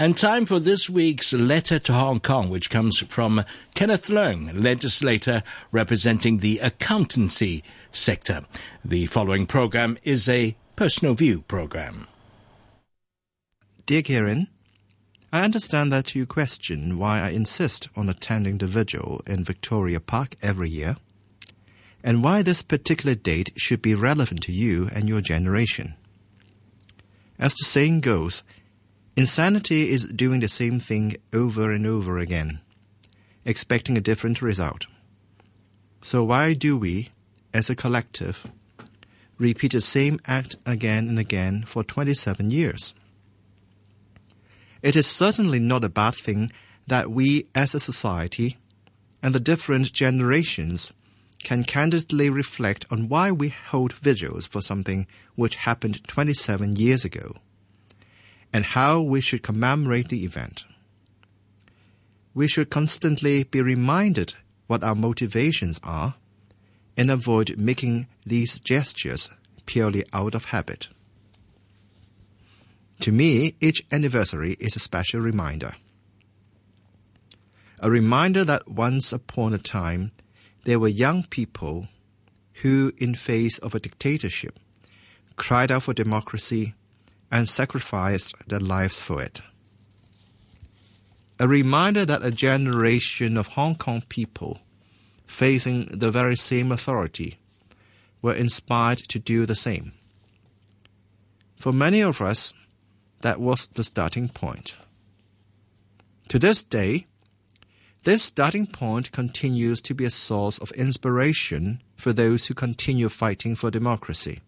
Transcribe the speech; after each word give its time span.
And 0.00 0.16
time 0.16 0.46
for 0.46 0.60
this 0.60 0.88
week's 0.88 1.32
letter 1.32 1.80
to 1.80 1.92
Hong 1.92 2.20
Kong, 2.20 2.50
which 2.50 2.70
comes 2.70 3.00
from 3.00 3.44
Kenneth 3.74 4.06
Leung, 4.06 4.62
legislator 4.62 5.42
representing 5.72 6.38
the 6.38 6.60
accountancy 6.60 7.64
sector. 7.90 8.44
The 8.84 9.06
following 9.06 9.44
program 9.44 9.98
is 10.04 10.28
a 10.28 10.56
personal 10.76 11.14
view 11.14 11.42
program. 11.42 12.06
Dear 13.86 14.02
Kieran, 14.02 14.46
I 15.32 15.42
understand 15.42 15.92
that 15.92 16.14
you 16.14 16.26
question 16.26 16.96
why 16.96 17.18
I 17.18 17.30
insist 17.30 17.88
on 17.96 18.08
attending 18.08 18.58
the 18.58 18.68
vigil 18.68 19.20
in 19.26 19.42
Victoria 19.42 19.98
Park 19.98 20.36
every 20.40 20.70
year, 20.70 20.94
and 22.04 22.22
why 22.22 22.42
this 22.42 22.62
particular 22.62 23.16
date 23.16 23.50
should 23.56 23.82
be 23.82 23.96
relevant 23.96 24.44
to 24.44 24.52
you 24.52 24.90
and 24.94 25.08
your 25.08 25.22
generation. 25.22 25.96
As 27.36 27.56
the 27.56 27.64
saying 27.64 28.02
goes, 28.02 28.44
Insanity 29.18 29.90
is 29.90 30.04
doing 30.04 30.38
the 30.38 30.46
same 30.46 30.78
thing 30.78 31.16
over 31.32 31.72
and 31.72 31.84
over 31.84 32.18
again, 32.18 32.60
expecting 33.44 33.96
a 33.96 34.00
different 34.00 34.40
result. 34.40 34.86
So, 36.00 36.22
why 36.22 36.52
do 36.52 36.76
we, 36.76 37.08
as 37.52 37.68
a 37.68 37.74
collective, 37.74 38.46
repeat 39.36 39.72
the 39.72 39.80
same 39.80 40.20
act 40.24 40.54
again 40.64 41.08
and 41.08 41.18
again 41.18 41.64
for 41.64 41.82
27 41.82 42.52
years? 42.52 42.94
It 44.82 44.94
is 44.94 45.08
certainly 45.08 45.58
not 45.58 45.82
a 45.82 45.88
bad 45.88 46.14
thing 46.14 46.52
that 46.86 47.10
we, 47.10 47.42
as 47.56 47.74
a 47.74 47.80
society, 47.80 48.56
and 49.20 49.34
the 49.34 49.40
different 49.40 49.92
generations 49.92 50.92
can 51.42 51.64
candidly 51.64 52.30
reflect 52.30 52.86
on 52.88 53.08
why 53.08 53.32
we 53.32 53.48
hold 53.48 53.94
vigils 53.94 54.46
for 54.46 54.60
something 54.60 55.08
which 55.34 55.66
happened 55.66 56.06
27 56.06 56.76
years 56.76 57.04
ago 57.04 57.34
and 58.52 58.64
how 58.64 59.00
we 59.00 59.20
should 59.20 59.42
commemorate 59.42 60.08
the 60.08 60.24
event. 60.24 60.64
We 62.34 62.48
should 62.48 62.70
constantly 62.70 63.44
be 63.44 63.60
reminded 63.60 64.34
what 64.66 64.84
our 64.84 64.94
motivations 64.94 65.80
are 65.82 66.14
and 66.96 67.10
avoid 67.10 67.58
making 67.58 68.06
these 68.24 68.60
gestures 68.60 69.30
purely 69.66 70.04
out 70.12 70.34
of 70.34 70.46
habit. 70.46 70.88
To 73.00 73.12
me, 73.12 73.54
each 73.60 73.84
anniversary 73.92 74.56
is 74.58 74.74
a 74.74 74.80
special 74.80 75.20
reminder. 75.20 75.74
A 77.80 77.90
reminder 77.90 78.44
that 78.44 78.66
once 78.66 79.12
upon 79.12 79.54
a 79.54 79.58
time 79.58 80.10
there 80.64 80.80
were 80.80 80.88
young 80.88 81.22
people 81.22 81.86
who, 82.62 82.92
in 82.98 83.14
face 83.14 83.58
of 83.58 83.74
a 83.74 83.80
dictatorship, 83.80 84.58
cried 85.36 85.70
out 85.70 85.84
for 85.84 85.94
democracy 85.94 86.74
and 87.30 87.48
sacrificed 87.48 88.34
their 88.46 88.60
lives 88.60 89.00
for 89.00 89.22
it. 89.22 89.40
A 91.40 91.46
reminder 91.46 92.04
that 92.04 92.24
a 92.24 92.30
generation 92.30 93.36
of 93.36 93.48
Hong 93.48 93.76
Kong 93.76 94.02
people 94.08 94.60
facing 95.26 95.86
the 95.86 96.10
very 96.10 96.36
same 96.36 96.72
authority 96.72 97.38
were 98.22 98.34
inspired 98.34 98.98
to 98.98 99.18
do 99.18 99.46
the 99.46 99.54
same. 99.54 99.92
For 101.56 101.72
many 101.72 102.00
of 102.00 102.20
us, 102.20 102.52
that 103.20 103.40
was 103.40 103.66
the 103.74 103.84
starting 103.84 104.28
point. 104.28 104.76
To 106.28 106.38
this 106.38 106.62
day, 106.62 107.06
this 108.04 108.22
starting 108.22 108.66
point 108.66 109.12
continues 109.12 109.80
to 109.82 109.94
be 109.94 110.04
a 110.04 110.10
source 110.10 110.58
of 110.58 110.70
inspiration 110.72 111.82
for 111.96 112.12
those 112.12 112.46
who 112.46 112.54
continue 112.54 113.08
fighting 113.08 113.56
for 113.56 113.70
democracy. 113.70 114.40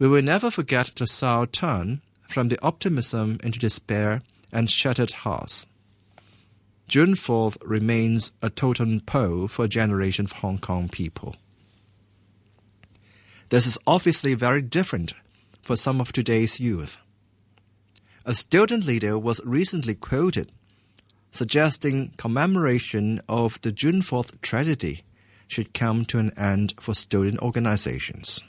We 0.00 0.08
will 0.08 0.22
never 0.22 0.50
forget 0.50 0.92
the 0.96 1.06
sour 1.06 1.46
turn 1.46 2.00
from 2.26 2.48
the 2.48 2.58
optimism 2.62 3.38
into 3.44 3.58
despair 3.58 4.22
and 4.50 4.70
shattered 4.70 5.12
hearts. 5.12 5.66
June 6.88 7.12
4th 7.12 7.58
remains 7.60 8.32
a 8.40 8.48
totem 8.48 9.00
pole 9.00 9.46
for 9.46 9.66
a 9.66 9.68
generation 9.68 10.24
of 10.24 10.32
Hong 10.32 10.58
Kong 10.58 10.88
people. 10.88 11.36
This 13.50 13.66
is 13.66 13.76
obviously 13.86 14.32
very 14.32 14.62
different 14.62 15.12
for 15.60 15.76
some 15.76 16.00
of 16.00 16.12
today's 16.12 16.58
youth. 16.58 16.96
A 18.24 18.32
student 18.32 18.86
leader 18.86 19.18
was 19.18 19.42
recently 19.44 19.94
quoted 19.94 20.50
suggesting 21.30 22.12
commemoration 22.16 23.20
of 23.28 23.60
the 23.60 23.70
June 23.70 24.00
4th 24.00 24.40
tragedy 24.40 25.04
should 25.46 25.74
come 25.74 26.06
to 26.06 26.18
an 26.18 26.32
end 26.38 26.72
for 26.80 26.94
student 26.94 27.38
organizations. 27.40 28.42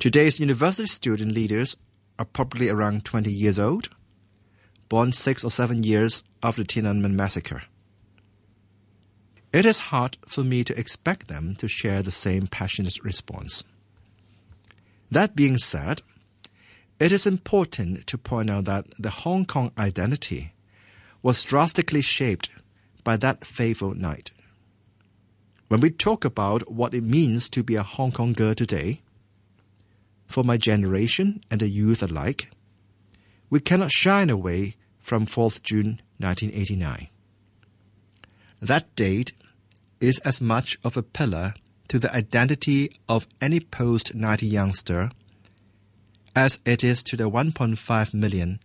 Today's 0.00 0.40
university 0.40 0.88
student 0.88 1.34
leaders 1.34 1.76
are 2.18 2.24
probably 2.24 2.70
around 2.70 3.04
20 3.04 3.30
years 3.30 3.58
old, 3.58 3.90
born 4.88 5.12
six 5.12 5.44
or 5.44 5.50
seven 5.50 5.82
years 5.82 6.22
after 6.42 6.62
the 6.62 6.66
Tiananmen 6.66 7.12
massacre. 7.12 7.64
It 9.52 9.66
is 9.66 9.90
hard 9.90 10.16
for 10.26 10.42
me 10.42 10.64
to 10.64 10.78
expect 10.80 11.28
them 11.28 11.54
to 11.56 11.68
share 11.68 12.02
the 12.02 12.10
same 12.10 12.46
passionate 12.46 12.96
response. 13.04 13.62
That 15.10 15.36
being 15.36 15.58
said, 15.58 16.00
it 16.98 17.12
is 17.12 17.26
important 17.26 18.06
to 18.06 18.16
point 18.16 18.48
out 18.48 18.64
that 18.64 18.86
the 18.98 19.10
Hong 19.10 19.44
Kong 19.44 19.70
identity 19.76 20.54
was 21.22 21.44
drastically 21.44 22.00
shaped 22.00 22.48
by 23.04 23.18
that 23.18 23.44
fateful 23.44 23.92
night. 23.92 24.30
When 25.68 25.80
we 25.80 25.90
talk 25.90 26.24
about 26.24 26.72
what 26.72 26.94
it 26.94 27.02
means 27.02 27.50
to 27.50 27.62
be 27.62 27.76
a 27.76 27.82
Hong 27.82 28.12
Kong 28.12 28.32
girl 28.32 28.54
today, 28.54 29.02
for 30.30 30.44
my 30.44 30.56
generation 30.56 31.42
and 31.50 31.60
the 31.60 31.68
youth 31.68 32.02
alike, 32.02 32.50
we 33.50 33.58
cannot 33.58 33.90
shine 33.90 34.30
away 34.30 34.76
from 35.00 35.26
4th 35.26 35.62
June 35.62 36.00
1989. 36.18 37.08
That 38.62 38.94
date 38.94 39.32
is 40.00 40.20
as 40.20 40.40
much 40.40 40.78
of 40.84 40.96
a 40.96 41.02
pillar 41.02 41.54
to 41.88 41.98
the 41.98 42.14
identity 42.14 42.92
of 43.08 43.26
any 43.40 43.58
post 43.58 44.14
90 44.14 44.46
youngster 44.46 45.10
as 46.36 46.60
it 46.64 46.84
is 46.84 47.02
to 47.02 47.16
the 47.16 47.28
1.5 47.28 48.14
million 48.14 48.60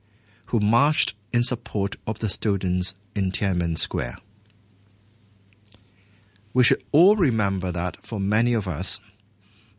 who 0.47 0.59
marched 0.59 1.15
in 1.33 1.43
support 1.43 1.95
of 2.05 2.19
the 2.19 2.29
students 2.29 2.93
in 3.15 3.31
Tiananmen 3.31 3.77
Square. 3.77 4.17
We 6.53 6.63
should 6.63 6.83
all 6.91 7.15
remember 7.15 7.71
that 7.71 8.05
for 8.05 8.19
many 8.19 8.53
of 8.53 8.67
us, 8.67 8.99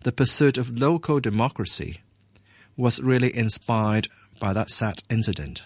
the 0.06 0.12
pursuit 0.12 0.56
of 0.56 0.78
local 0.78 1.18
democracy 1.18 2.00
was 2.76 3.02
really 3.02 3.36
inspired 3.36 4.06
by 4.38 4.52
that 4.52 4.70
sad 4.70 5.02
incident. 5.10 5.64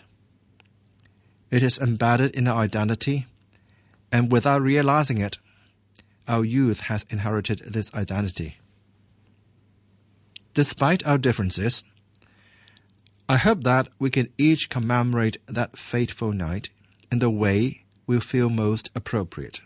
It 1.50 1.62
is 1.62 1.78
embedded 1.78 2.34
in 2.34 2.48
our 2.48 2.62
identity, 2.62 3.26
and 4.10 4.32
without 4.32 4.62
realizing 4.62 5.18
it, 5.18 5.36
our 6.26 6.42
youth 6.42 6.80
has 6.88 7.04
inherited 7.10 7.58
this 7.66 7.92
identity. 7.92 8.56
Despite 10.54 11.06
our 11.06 11.18
differences, 11.18 11.84
I 13.28 13.36
hope 13.36 13.62
that 13.64 13.88
we 13.98 14.08
can 14.08 14.32
each 14.38 14.70
commemorate 14.70 15.36
that 15.48 15.76
fateful 15.76 16.32
night 16.32 16.70
in 17.12 17.18
the 17.18 17.28
way 17.28 17.84
we 18.06 18.20
feel 18.20 18.48
most 18.48 18.90
appropriate. 18.94 19.60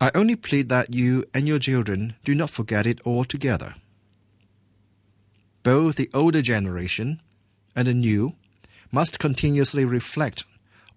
I 0.00 0.10
only 0.14 0.36
plead 0.36 0.68
that 0.68 0.94
you 0.94 1.24
and 1.32 1.48
your 1.48 1.58
children 1.58 2.16
do 2.24 2.34
not 2.34 2.50
forget 2.50 2.86
it 2.86 3.00
altogether. 3.06 3.74
Both 5.62 5.96
the 5.96 6.10
older 6.12 6.42
generation 6.42 7.20
and 7.74 7.88
the 7.88 7.94
new 7.94 8.34
must 8.92 9.18
continuously 9.18 9.84
reflect 9.84 10.44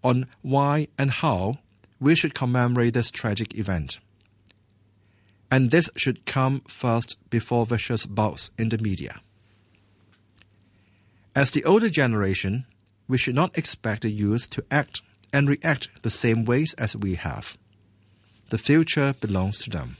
on 0.04 0.28
why 0.42 0.88
and 0.98 1.12
how 1.12 1.60
we 2.00 2.16
should 2.16 2.34
commemorate 2.34 2.94
this 2.94 3.12
tragic 3.12 3.56
event. 3.58 4.00
And 5.52 5.72
this 5.72 5.90
should 5.96 6.26
come 6.26 6.62
first 6.68 7.18
before 7.30 7.66
vicious 7.66 8.06
bouts 8.06 8.52
in 8.58 8.70
the 8.70 8.78
media. 8.78 9.22
As 11.36 11.52
the 11.52 11.64
older 11.64 11.90
generation, 11.90 12.66
we 13.08 13.18
should 13.18 13.36
not 13.36 13.58
expect 13.58 14.04
the 14.04 14.12
youth 14.12 14.50
to 14.52 14.64
act 14.70 15.02
and 15.34 15.48
react 15.48 15.90
the 16.04 16.10
same 16.10 16.46
ways 16.46 16.74
as 16.76 16.96
we 16.96 17.16
have. 17.16 17.58
The 18.50 18.58
future 18.58 19.14
belongs 19.20 19.60
to 19.60 19.70
them. 19.70 19.98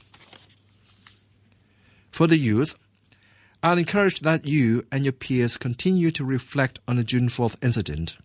For 2.10 2.26
the 2.26 2.36
youth, 2.36 2.74
I'll 3.62 3.78
encourage 3.78 4.20
that 4.20 4.46
you 4.46 4.84
and 4.90 5.04
your 5.04 5.12
peers 5.12 5.56
continue 5.56 6.10
to 6.12 6.24
reflect 6.24 6.78
on 6.88 6.96
the 6.96 7.04
June 7.04 7.28
4th 7.28 7.56
incident 7.62 8.16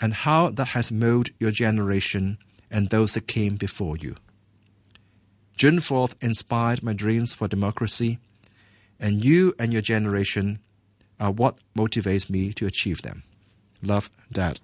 and 0.00 0.12
how 0.12 0.50
that 0.50 0.68
has 0.68 0.90
molded 0.90 1.34
your 1.38 1.50
generation 1.50 2.38
and 2.70 2.90
those 2.90 3.14
that 3.14 3.28
came 3.28 3.56
before 3.56 3.96
you. 3.96 4.16
June 5.56 5.78
4th 5.78 6.20
inspired 6.20 6.82
my 6.82 6.92
dreams 6.92 7.32
for 7.32 7.46
democracy, 7.46 8.18
and 8.98 9.24
you 9.24 9.54
and 9.58 9.72
your 9.72 9.82
generation 9.82 10.58
are 11.20 11.30
what 11.30 11.56
motivates 11.76 12.28
me 12.28 12.52
to 12.54 12.66
achieve 12.66 13.02
them. 13.02 13.22
Love, 13.82 14.10
Dad. 14.32 14.58